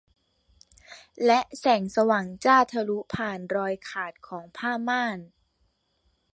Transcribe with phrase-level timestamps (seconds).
[1.25, 5.19] และแสงสว่างจ้าทะลุผ่านรอยขาดของผ้าม่าน